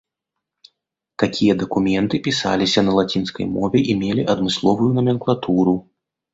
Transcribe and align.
Такія 1.23 1.53
дакументы 1.63 2.21
пісаліся 2.29 2.85
на 2.89 2.97
лацінскай 3.01 3.45
мове 3.61 3.79
і 3.93 3.99
мелі 4.03 4.29
адмысловую 4.37 4.91
наменклатуру. 4.99 5.81